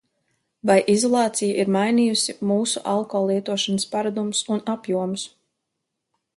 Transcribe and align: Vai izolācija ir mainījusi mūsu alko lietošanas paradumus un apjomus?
Vai 0.69 0.77
izolācija 0.93 1.59
ir 1.65 1.69
mainījusi 1.75 2.35
mūsu 2.53 2.83
alko 2.95 3.23
lietošanas 3.29 3.87
paradumus 3.95 4.43
un 4.57 4.67
apjomus? 4.77 5.31